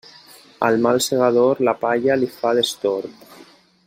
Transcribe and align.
Al 0.67 0.79
mal 0.85 0.99
segador 1.07 1.61
la 1.69 1.75
palla 1.85 2.17
li 2.23 2.31
fa 2.39 2.55
destorb. 2.61 3.33